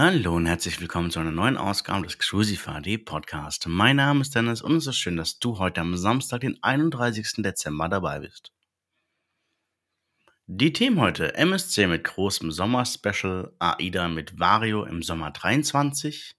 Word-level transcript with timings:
Hallo 0.00 0.36
und 0.36 0.46
herzlich 0.46 0.80
willkommen 0.80 1.10
zu 1.10 1.18
einer 1.18 1.32
neuen 1.32 1.56
Ausgabe 1.56 2.06
des 2.06 2.18
Crucify 2.18 2.98
Podcast. 2.98 3.66
Mein 3.66 3.96
Name 3.96 4.20
ist 4.20 4.32
Dennis 4.32 4.62
und 4.62 4.76
es 4.76 4.86
ist 4.86 4.96
schön, 4.96 5.16
dass 5.16 5.40
du 5.40 5.58
heute 5.58 5.80
am 5.80 5.96
Samstag, 5.96 6.42
den 6.42 6.56
31. 6.62 7.42
Dezember 7.42 7.88
dabei 7.88 8.20
bist. 8.20 8.52
Die 10.46 10.72
Themen 10.72 11.00
heute: 11.00 11.34
MSC 11.34 11.88
mit 11.88 12.04
großem 12.04 12.52
Sommer-Special, 12.52 13.52
AIDA 13.58 14.06
mit 14.06 14.38
Vario 14.38 14.84
im 14.84 15.02
Sommer 15.02 15.32
23, 15.32 16.30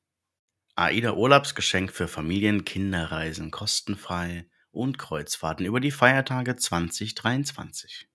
AIDA 0.77 1.16
Urlaubsgeschenk 1.16 1.91
für 1.91 2.07
Familien, 2.07 2.63
Kinderreisen 2.63 3.52
kostenfrei 3.52 4.49
und 4.71 4.98
Kreuzfahrten 4.98 5.66
über 5.66 5.81
die 5.81 5.91
Feiertage 5.91 6.55
2023. 6.55 8.07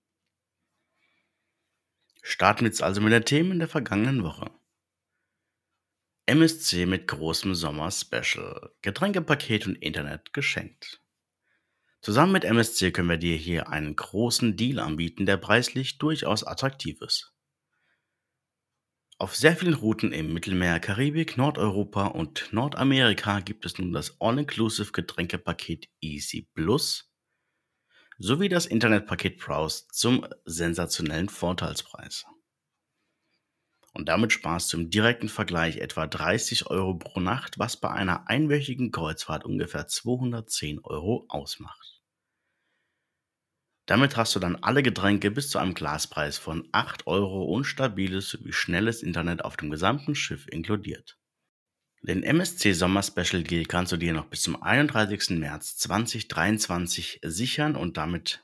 Starten 2.23 2.61
wir 2.61 2.69
jetzt 2.69 2.81
also 2.81 2.99
mit 2.99 3.13
den 3.13 3.25
Themen 3.25 3.59
der 3.59 3.67
vergangenen 3.67 4.23
Woche. 4.23 4.49
MSC 6.27 6.87
mit 6.87 7.07
großem 7.07 7.53
Sommer-Special. 7.53 8.71
Getränkepaket 8.81 9.67
und 9.67 9.75
Internet 9.75 10.33
geschenkt. 10.33 10.99
Zusammen 12.01 12.31
mit 12.31 12.43
MSC 12.43 12.91
können 12.91 13.09
wir 13.09 13.17
dir 13.17 13.35
hier 13.35 13.69
einen 13.69 13.95
großen 13.95 14.57
Deal 14.57 14.79
anbieten, 14.79 15.27
der 15.27 15.37
preislich 15.37 15.99
durchaus 15.99 16.43
attraktiv 16.43 16.99
ist. 17.01 17.31
Auf 19.19 19.35
sehr 19.35 19.55
vielen 19.55 19.75
Routen 19.75 20.11
im 20.11 20.33
Mittelmeer, 20.33 20.79
Karibik, 20.79 21.37
Nordeuropa 21.37 22.07
und 22.07 22.51
Nordamerika 22.51 23.39
gibt 23.41 23.65
es 23.65 23.77
nun 23.77 23.93
das 23.93 24.19
All-Inclusive 24.19 24.91
Getränkepaket 24.93 25.89
Easy 26.01 26.49
Plus 26.55 27.13
sowie 28.17 28.49
das 28.49 28.65
Internetpaket 28.65 29.37
Browse 29.37 29.85
zum 29.91 30.25
sensationellen 30.45 31.29
Vorteilspreis. 31.29 32.25
Und 33.95 34.09
damit 34.09 34.33
sparst 34.33 34.73
du 34.73 34.77
im 34.77 34.89
direkten 34.89 35.29
Vergleich 35.29 35.77
etwa 35.77 36.05
30 36.05 36.67
Euro 36.67 36.95
pro 36.95 37.21
Nacht, 37.21 37.57
was 37.59 37.77
bei 37.77 37.89
einer 37.89 38.27
einwöchigen 38.27 38.91
Kreuzfahrt 38.91 39.45
ungefähr 39.45 39.87
210 39.87 40.79
Euro 40.83 41.25
ausmacht. 41.29 42.01
Damit 43.85 44.17
hast 44.17 44.35
du 44.35 44.39
dann 44.39 44.57
alle 44.57 44.83
Getränke 44.83 45.31
bis 45.31 45.49
zu 45.49 45.59
einem 45.59 45.75
Glaspreis 45.75 46.37
von 46.37 46.67
8 46.73 47.07
Euro 47.07 47.45
und 47.45 47.63
stabiles 47.63 48.29
sowie 48.29 48.51
schnelles 48.51 49.01
Internet 49.01 49.45
auf 49.45 49.55
dem 49.55 49.69
gesamten 49.69 50.13
Schiff 50.13 50.45
inkludiert. 50.49 51.17
Den 52.01 52.21
MSC 52.21 52.73
Sommer 52.73 53.01
Special 53.01 53.43
Deal 53.43 53.63
kannst 53.63 53.93
du 53.93 53.97
dir 53.97 54.11
noch 54.11 54.25
bis 54.25 54.41
zum 54.41 54.61
31. 54.61 55.39
März 55.39 55.77
2023 55.77 57.21
sichern 57.23 57.77
und 57.77 57.95
damit 57.95 58.43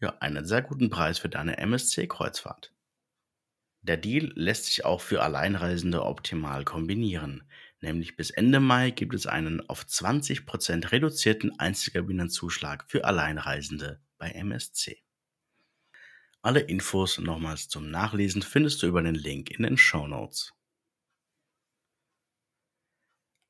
ja, 0.00 0.16
einen 0.20 0.46
sehr 0.46 0.62
guten 0.62 0.88
Preis 0.88 1.18
für 1.18 1.28
deine 1.28 1.58
MSC 1.58 2.06
Kreuzfahrt. 2.06 2.71
Der 3.82 3.96
Deal 3.96 4.32
lässt 4.36 4.66
sich 4.66 4.84
auch 4.84 5.00
für 5.00 5.22
Alleinreisende 5.22 6.04
optimal 6.04 6.64
kombinieren. 6.64 7.42
Nämlich 7.80 8.16
bis 8.16 8.30
Ende 8.30 8.60
Mai 8.60 8.92
gibt 8.92 9.12
es 9.12 9.26
einen 9.26 9.68
auf 9.68 9.84
20% 9.84 10.92
reduzierten 10.92 11.58
Einzelkabinenzuschlag 11.58 12.88
für 12.88 13.04
Alleinreisende 13.04 14.00
bei 14.18 14.30
MSC. 14.30 15.02
Alle 16.42 16.60
Infos 16.60 17.18
nochmals 17.18 17.68
zum 17.68 17.90
Nachlesen 17.90 18.42
findest 18.42 18.82
du 18.82 18.86
über 18.86 19.02
den 19.02 19.16
Link 19.16 19.50
in 19.50 19.64
den 19.64 19.76
Show 19.76 20.06
Notes. 20.06 20.52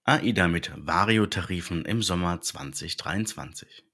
AIDA 0.05 0.49
mit 0.49 0.73
Vario-Tarifen 0.75 1.85
im 1.85 2.03
Sommer 2.03 2.41
2023. 2.41 3.85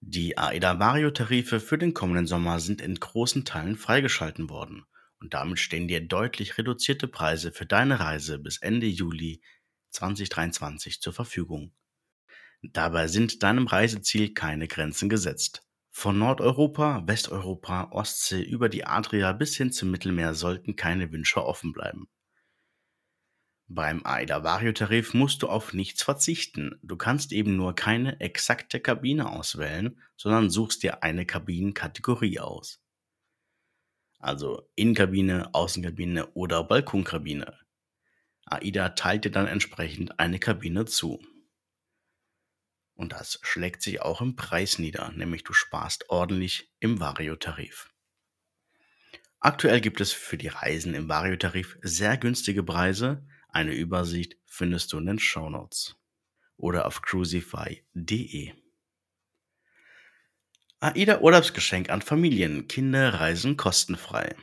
Die 0.00 0.38
AIDA 0.38 0.78
Vario-Tarife 0.78 1.60
für 1.60 1.76
den 1.76 1.92
kommenden 1.92 2.26
Sommer 2.26 2.60
sind 2.60 2.80
in 2.80 2.94
großen 2.94 3.44
Teilen 3.44 3.76
freigeschalten 3.76 4.48
worden 4.48 4.86
und 5.20 5.34
damit 5.34 5.58
stehen 5.58 5.88
dir 5.88 6.00
deutlich 6.00 6.58
reduzierte 6.58 7.08
Preise 7.08 7.52
für 7.52 7.66
deine 7.66 8.00
Reise 8.00 8.38
bis 8.38 8.58
Ende 8.58 8.86
Juli 8.86 9.42
2023 9.90 11.00
zur 11.00 11.12
Verfügung. 11.12 11.72
Dabei 12.62 13.08
sind 13.08 13.42
deinem 13.42 13.66
Reiseziel 13.66 14.34
keine 14.34 14.68
Grenzen 14.68 15.08
gesetzt. 15.08 15.62
Von 15.90 16.18
Nordeuropa, 16.18 17.02
Westeuropa, 17.06 17.88
Ostsee 17.90 18.42
über 18.42 18.68
die 18.68 18.84
Adria 18.84 19.32
bis 19.32 19.56
hin 19.56 19.72
zum 19.72 19.90
Mittelmeer 19.90 20.34
sollten 20.34 20.76
keine 20.76 21.10
Wünsche 21.12 21.44
offen 21.44 21.72
bleiben. 21.72 22.08
Beim 23.70 24.04
AIDA 24.04 24.44
Vario 24.44 24.72
Tarif 24.72 25.12
musst 25.14 25.42
du 25.42 25.48
auf 25.48 25.74
nichts 25.74 26.02
verzichten. 26.02 26.78
Du 26.82 26.96
kannst 26.96 27.32
eben 27.32 27.56
nur 27.56 27.74
keine 27.74 28.18
exakte 28.20 28.80
Kabine 28.80 29.28
auswählen, 29.30 30.00
sondern 30.16 30.50
suchst 30.50 30.82
dir 30.82 31.02
eine 31.02 31.26
Kabinenkategorie 31.26 32.40
aus 32.40 32.80
also 34.18 34.68
Innenkabine, 34.74 35.54
Außenkabine 35.54 36.28
oder 36.34 36.64
Balkonkabine. 36.64 37.58
AIDA 38.46 38.90
teilt 38.90 39.24
dir 39.24 39.30
dann 39.30 39.46
entsprechend 39.46 40.18
eine 40.18 40.38
Kabine 40.38 40.86
zu. 40.86 41.22
Und 42.94 43.12
das 43.12 43.38
schlägt 43.42 43.82
sich 43.82 44.02
auch 44.02 44.20
im 44.20 44.34
Preis 44.34 44.78
nieder, 44.78 45.12
nämlich 45.12 45.44
du 45.44 45.52
sparst 45.52 46.10
ordentlich 46.10 46.72
im 46.80 46.98
Vario-Tarif. 46.98 47.90
Aktuell 49.40 49.80
gibt 49.80 50.00
es 50.00 50.12
für 50.12 50.36
die 50.36 50.48
Reisen 50.48 50.94
im 50.94 51.08
Vario-Tarif 51.08 51.78
sehr 51.82 52.16
günstige 52.16 52.64
Preise. 52.64 53.24
Eine 53.50 53.72
Übersicht 53.72 54.36
findest 54.46 54.92
du 54.92 54.98
in 54.98 55.06
den 55.06 55.18
Show 55.20 55.48
Notes 55.48 55.96
oder 56.56 56.86
auf 56.86 57.02
crucify.de. 57.02 58.52
AIDA 60.80 61.22
Urlaubsgeschenk 61.22 61.90
an 61.90 62.02
Familien. 62.02 62.68
Kinder 62.68 63.14
reisen 63.14 63.56
kostenfrei. 63.56 64.36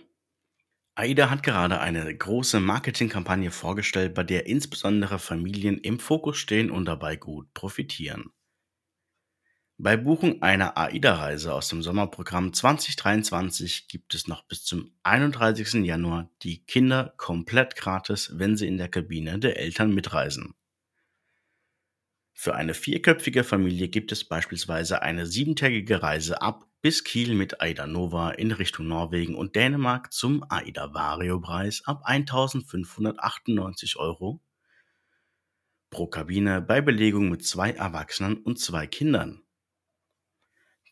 AIDA 0.93 1.29
hat 1.29 1.43
gerade 1.43 1.79
eine 1.79 2.13
große 2.13 2.59
Marketingkampagne 2.59 3.51
vorgestellt, 3.51 4.13
bei 4.13 4.23
der 4.23 4.45
insbesondere 4.45 5.17
Familien 5.17 5.77
im 5.77 5.97
Fokus 5.97 6.37
stehen 6.37 6.71
und 6.71 6.83
dabei 6.83 7.15
gut 7.15 7.53
profitieren. 7.53 8.33
Bei 9.77 9.95
Buchung 9.95 10.41
einer 10.41 10.77
AIDA-Reise 10.77 11.53
aus 11.53 11.69
dem 11.69 11.81
Sommerprogramm 11.81 12.51
2023 12.51 13.87
gibt 13.87 14.13
es 14.13 14.27
noch 14.27 14.45
bis 14.45 14.65
zum 14.65 14.91
31. 15.03 15.85
Januar 15.85 16.29
die 16.43 16.65
Kinder 16.65 17.13
komplett 17.15 17.77
gratis, 17.77 18.31
wenn 18.33 18.57
sie 18.57 18.67
in 18.67 18.77
der 18.77 18.89
Kabine 18.89 19.39
der 19.39 19.57
Eltern 19.57 19.95
mitreisen. 19.95 20.53
Für 22.37 22.53
eine 22.53 22.73
vierköpfige 22.73 23.45
Familie 23.45 23.87
gibt 23.87 24.11
es 24.11 24.25
beispielsweise 24.25 25.01
eine 25.01 25.25
siebentägige 25.25 26.03
Reise 26.03 26.41
ab 26.41 26.67
bis 26.81 27.05
Kiel 27.05 27.33
mit 27.33 27.61
Aida 27.61 27.87
Nova 27.87 28.31
in 28.31 28.51
Richtung 28.51 28.87
Norwegen 28.87 29.35
und 29.35 29.55
Dänemark 29.55 30.11
zum 30.11 30.45
Aida 30.49 30.93
Vario 30.93 31.39
Preis 31.39 31.83
ab 31.85 32.01
1598 32.03 33.95
Euro 33.95 34.41
pro 35.89 36.07
Kabine 36.07 36.61
bei 36.61 36.81
Belegung 36.81 37.29
mit 37.29 37.45
zwei 37.45 37.71
Erwachsenen 37.71 38.37
und 38.43 38.59
zwei 38.59 38.85
Kindern. 38.85 39.41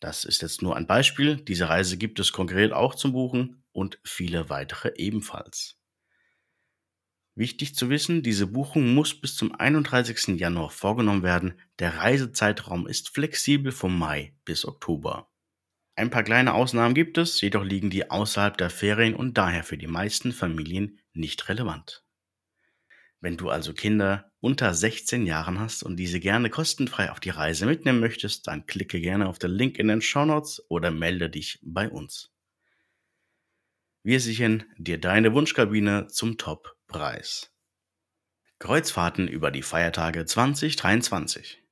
Das 0.00 0.24
ist 0.24 0.40
jetzt 0.40 0.62
nur 0.62 0.76
ein 0.76 0.86
Beispiel. 0.86 1.36
Diese 1.36 1.68
Reise 1.68 1.98
gibt 1.98 2.18
es 2.20 2.32
konkret 2.32 2.72
auch 2.72 2.94
zum 2.94 3.12
Buchen 3.12 3.62
und 3.70 4.00
viele 4.02 4.48
weitere 4.48 4.94
ebenfalls. 4.96 5.78
Wichtig 7.36 7.74
zu 7.74 7.90
wissen, 7.90 8.22
diese 8.22 8.46
Buchung 8.46 8.94
muss 8.94 9.20
bis 9.20 9.34
zum 9.34 9.52
31. 9.52 10.38
Januar 10.38 10.70
vorgenommen 10.70 11.24
werden. 11.24 11.54
Der 11.80 11.98
Reisezeitraum 11.98 12.86
ist 12.86 13.08
flexibel 13.08 13.72
vom 13.72 13.98
Mai 13.98 14.36
bis 14.44 14.64
Oktober. 14.64 15.28
Ein 15.96 16.10
paar 16.10 16.22
kleine 16.22 16.54
Ausnahmen 16.54 16.94
gibt 16.94 17.18
es, 17.18 17.40
jedoch 17.40 17.64
liegen 17.64 17.90
die 17.90 18.08
außerhalb 18.08 18.56
der 18.56 18.70
Ferien 18.70 19.14
und 19.14 19.36
daher 19.36 19.64
für 19.64 19.76
die 19.76 19.88
meisten 19.88 20.32
Familien 20.32 21.00
nicht 21.12 21.48
relevant. 21.48 22.04
Wenn 23.20 23.36
du 23.36 23.48
also 23.48 23.72
Kinder 23.72 24.30
unter 24.40 24.72
16 24.72 25.26
Jahren 25.26 25.58
hast 25.58 25.82
und 25.82 25.96
diese 25.96 26.20
gerne 26.20 26.50
kostenfrei 26.50 27.10
auf 27.10 27.18
die 27.18 27.30
Reise 27.30 27.66
mitnehmen 27.66 27.98
möchtest, 27.98 28.46
dann 28.46 28.66
klicke 28.66 29.00
gerne 29.00 29.28
auf 29.28 29.38
den 29.38 29.50
Link 29.50 29.78
in 29.78 29.88
den 29.88 30.02
Show 30.02 30.24
Notes 30.24 30.64
oder 30.68 30.90
melde 30.90 31.30
dich 31.30 31.58
bei 31.62 31.88
uns. 31.88 32.30
Wir 34.02 34.20
sichern 34.20 34.64
dir 34.76 34.98
deine 34.98 35.32
Wunschkabine 35.32 36.08
zum 36.08 36.36
Top-Preis. 36.88 37.50
Kreuzfahrten 38.58 39.28
über 39.28 39.50
die 39.50 39.62
Feiertage 39.62 40.24
2023. 40.24 41.62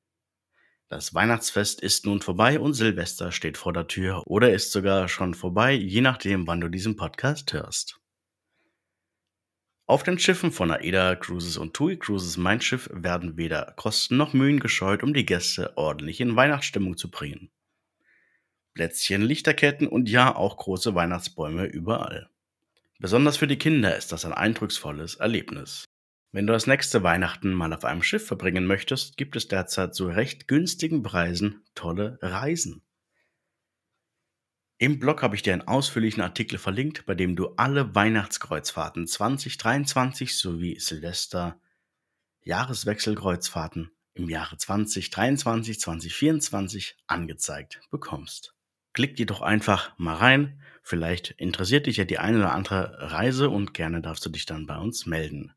Das 0.88 1.14
Weihnachtsfest 1.14 1.80
ist 1.80 2.06
nun 2.06 2.20
vorbei 2.20 2.58
und 2.58 2.74
Silvester 2.74 3.32
steht 3.32 3.56
vor 3.56 3.72
der 3.72 3.86
Tür 3.86 4.22
oder 4.26 4.52
ist 4.52 4.72
sogar 4.72 5.08
schon 5.08 5.34
vorbei, 5.34 5.72
je 5.72 6.00
nachdem, 6.00 6.46
wann 6.46 6.60
du 6.60 6.68
diesen 6.68 6.96
Podcast 6.96 7.52
hörst. 7.52 8.00
Auf 9.86 10.02
den 10.02 10.18
Schiffen 10.18 10.52
von 10.52 10.70
AIDA 10.70 11.16
Cruises 11.16 11.56
und 11.56 11.74
TUI 11.74 11.98
Cruises 11.98 12.36
Mein 12.36 12.60
Schiff 12.60 12.90
werden 12.92 13.36
weder 13.36 13.72
Kosten 13.76 14.16
noch 14.16 14.32
Mühen 14.32 14.60
gescheut, 14.60 15.02
um 15.02 15.14
die 15.14 15.26
Gäste 15.26 15.76
ordentlich 15.76 16.20
in 16.20 16.36
Weihnachtsstimmung 16.36 16.96
zu 16.96 17.10
bringen. 17.10 17.50
Plätzchen, 18.74 19.22
Lichterketten 19.22 19.86
und 19.88 20.08
ja 20.08 20.34
auch 20.34 20.56
große 20.56 20.94
Weihnachtsbäume 20.94 21.66
überall. 21.66 22.31
Besonders 23.02 23.36
für 23.36 23.48
die 23.48 23.58
Kinder 23.58 23.96
ist 23.96 24.12
das 24.12 24.24
ein 24.24 24.32
eindrucksvolles 24.32 25.16
Erlebnis. 25.16 25.84
Wenn 26.30 26.46
du 26.46 26.52
das 26.52 26.68
nächste 26.68 27.02
Weihnachten 27.02 27.52
mal 27.52 27.72
auf 27.72 27.84
einem 27.84 28.04
Schiff 28.04 28.24
verbringen 28.24 28.64
möchtest, 28.64 29.16
gibt 29.16 29.34
es 29.34 29.48
derzeit 29.48 29.92
zu 29.96 30.06
recht 30.06 30.46
günstigen 30.46 31.02
Preisen 31.02 31.64
tolle 31.74 32.20
Reisen. 32.22 32.80
Im 34.78 35.00
Blog 35.00 35.24
habe 35.24 35.34
ich 35.34 35.42
dir 35.42 35.52
einen 35.52 35.66
ausführlichen 35.66 36.22
Artikel 36.22 36.60
verlinkt, 36.60 37.04
bei 37.04 37.16
dem 37.16 37.34
du 37.34 37.48
alle 37.56 37.92
Weihnachtskreuzfahrten 37.92 39.08
2023 39.08 40.36
sowie 40.36 40.78
Silvester 40.78 41.60
Jahreswechselkreuzfahrten 42.42 43.90
im 44.14 44.28
Jahre 44.28 44.58
2023, 44.58 45.80
2024 45.80 46.96
angezeigt 47.08 47.80
bekommst. 47.90 48.54
Klick 48.92 49.16
dir 49.16 49.26
doch 49.26 49.40
einfach 49.42 49.96
mal 49.98 50.16
rein. 50.16 50.60
Vielleicht 50.82 51.30
interessiert 51.32 51.86
dich 51.86 51.96
ja 51.96 52.04
die 52.04 52.18
eine 52.18 52.38
oder 52.38 52.52
andere 52.52 53.12
Reise 53.12 53.48
und 53.50 53.74
gerne 53.74 54.00
darfst 54.02 54.24
du 54.26 54.30
dich 54.30 54.46
dann 54.46 54.66
bei 54.66 54.76
uns 54.78 55.06
melden. 55.06 55.54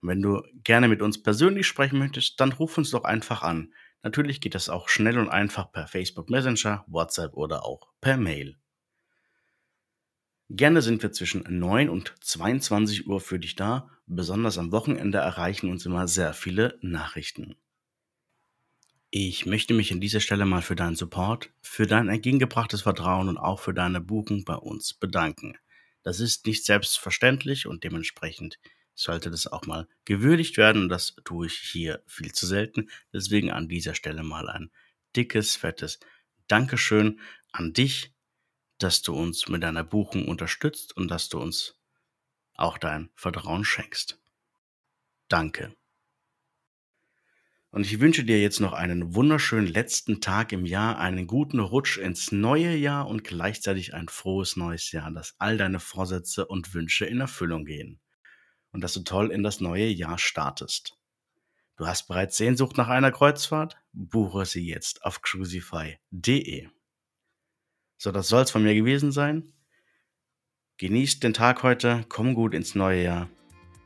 wenn 0.00 0.20
du 0.20 0.42
gerne 0.64 0.88
mit 0.88 1.00
uns 1.02 1.22
persönlich 1.22 1.66
sprechen 1.66 1.98
möchtest, 1.98 2.40
dann 2.40 2.52
ruf 2.52 2.76
uns 2.78 2.90
doch 2.90 3.04
einfach 3.04 3.42
an. 3.42 3.72
Natürlich 4.02 4.40
geht 4.40 4.54
das 4.54 4.68
auch 4.68 4.88
schnell 4.88 5.18
und 5.18 5.28
einfach 5.28 5.70
per 5.72 5.86
Facebook 5.86 6.28
Messenger, 6.28 6.84
WhatsApp 6.88 7.34
oder 7.34 7.64
auch 7.64 7.88
per 8.00 8.16
Mail. 8.16 8.58
Gerne 10.50 10.82
sind 10.82 11.02
wir 11.02 11.12
zwischen 11.12 11.44
9 11.48 11.88
und 11.88 12.14
22 12.20 13.06
Uhr 13.08 13.20
für 13.20 13.38
dich 13.40 13.56
da. 13.56 13.88
Besonders 14.06 14.58
am 14.58 14.70
Wochenende 14.70 15.18
erreichen 15.18 15.70
uns 15.70 15.86
immer 15.86 16.06
sehr 16.06 16.32
viele 16.34 16.78
Nachrichten. 16.80 17.56
Ich 19.14 19.44
möchte 19.44 19.74
mich 19.74 19.92
an 19.92 20.00
dieser 20.00 20.20
Stelle 20.20 20.46
mal 20.46 20.62
für 20.62 20.74
deinen 20.74 20.96
Support, 20.96 21.50
für 21.60 21.86
dein 21.86 22.08
entgegengebrachtes 22.08 22.80
Vertrauen 22.80 23.28
und 23.28 23.36
auch 23.36 23.60
für 23.60 23.74
deine 23.74 24.00
Buchung 24.00 24.44
bei 24.44 24.54
uns 24.54 24.94
bedanken. 24.94 25.58
Das 26.02 26.18
ist 26.18 26.46
nicht 26.46 26.64
selbstverständlich 26.64 27.66
und 27.66 27.84
dementsprechend 27.84 28.58
sollte 28.94 29.30
das 29.30 29.46
auch 29.46 29.66
mal 29.66 29.86
gewürdigt 30.06 30.56
werden 30.56 30.82
und 30.84 30.88
das 30.88 31.14
tue 31.24 31.46
ich 31.46 31.52
hier 31.58 32.02
viel 32.06 32.32
zu 32.32 32.46
selten. 32.46 32.88
Deswegen 33.12 33.50
an 33.50 33.68
dieser 33.68 33.94
Stelle 33.94 34.22
mal 34.22 34.48
ein 34.48 34.70
dickes, 35.14 35.56
fettes 35.56 36.00
Dankeschön 36.48 37.20
an 37.52 37.74
dich, 37.74 38.14
dass 38.78 39.02
du 39.02 39.12
uns 39.14 39.46
mit 39.46 39.62
deiner 39.62 39.84
Buchung 39.84 40.26
unterstützt 40.26 40.96
und 40.96 41.08
dass 41.08 41.28
du 41.28 41.38
uns 41.38 41.78
auch 42.54 42.78
dein 42.78 43.10
Vertrauen 43.14 43.66
schenkst. 43.66 44.18
Danke. 45.28 45.74
Und 47.72 47.86
ich 47.86 48.00
wünsche 48.00 48.22
dir 48.22 48.40
jetzt 48.40 48.60
noch 48.60 48.74
einen 48.74 49.14
wunderschönen 49.14 49.66
letzten 49.66 50.20
Tag 50.20 50.52
im 50.52 50.66
Jahr, 50.66 50.98
einen 50.98 51.26
guten 51.26 51.58
Rutsch 51.58 51.96
ins 51.96 52.30
neue 52.30 52.76
Jahr 52.76 53.08
und 53.08 53.24
gleichzeitig 53.24 53.94
ein 53.94 54.08
frohes 54.08 54.56
neues 54.56 54.92
Jahr, 54.92 55.10
dass 55.10 55.34
all 55.38 55.56
deine 55.56 55.80
Vorsätze 55.80 56.46
und 56.46 56.74
Wünsche 56.74 57.06
in 57.06 57.20
Erfüllung 57.20 57.64
gehen 57.64 57.98
und 58.72 58.82
dass 58.82 58.92
du 58.92 59.00
toll 59.00 59.30
in 59.30 59.42
das 59.42 59.60
neue 59.60 59.86
Jahr 59.86 60.18
startest. 60.18 60.98
Du 61.76 61.86
hast 61.86 62.08
bereits 62.08 62.36
Sehnsucht 62.36 62.76
nach 62.76 62.88
einer 62.88 63.10
Kreuzfahrt? 63.10 63.78
Buche 63.94 64.44
sie 64.44 64.66
jetzt 64.66 65.02
auf 65.04 65.22
crucify.de. 65.22 66.68
So, 67.96 68.12
das 68.12 68.28
soll's 68.28 68.50
von 68.50 68.62
mir 68.62 68.74
gewesen 68.74 69.12
sein. 69.12 69.54
Genießt 70.76 71.22
den 71.22 71.32
Tag 71.32 71.62
heute, 71.62 72.04
komm 72.10 72.34
gut 72.34 72.52
ins 72.52 72.74
neue 72.74 73.02
Jahr. 73.02 73.30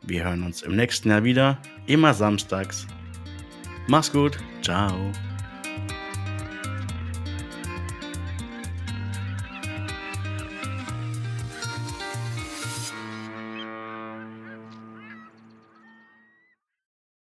Wir 0.03 0.25
hören 0.25 0.43
uns 0.43 0.63
im 0.63 0.75
nächsten 0.75 1.09
Jahr 1.09 1.23
wieder, 1.23 1.63
immer 1.87 2.15
samstags. 2.15 2.89
Mach's 3.87 4.11
gut, 4.11 4.37
ciao. 4.63 5.13